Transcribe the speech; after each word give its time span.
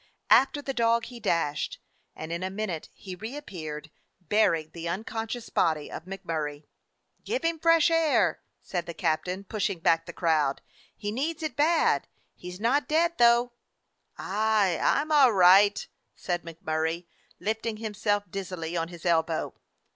After 0.31 0.63
the 0.63 0.73
dog 0.73 1.05
he 1.05 1.19
dashed, 1.19 1.77
and 2.15 2.31
in 2.31 2.41
a 2.41 2.49
minute 2.49 2.89
he 2.91 3.13
reappeared, 3.13 3.91
bearing 4.19 4.71
the 4.73 4.89
unconscious 4.89 5.49
body 5.51 5.91
of 5.91 6.05
MacMurray. 6.05 6.65
"Give 7.23 7.43
him 7.43 7.59
fresh 7.59 7.91
air," 7.91 8.41
said 8.63 8.87
the 8.87 8.95
captain, 8.95 9.43
push 9.43 9.69
ing 9.69 9.77
back 9.77 10.07
the 10.07 10.11
crowd. 10.13 10.63
"He 10.97 11.11
needs 11.11 11.43
it 11.43 11.55
bad. 11.55 12.07
He 12.33 12.49
's 12.49 12.59
not 12.59 12.87
dead, 12.87 13.19
though." 13.19 13.51
"Aye, 14.17 14.79
I 14.81 15.01
'm 15.01 15.11
all 15.11 15.33
right," 15.33 15.87
said 16.15 16.41
MacMurray, 16.41 17.05
lifting 17.39 17.77
himself 17.77 18.23
dizzily 18.31 18.75
on 18.75 18.87
his 18.87 19.05
elbow. 19.05 19.53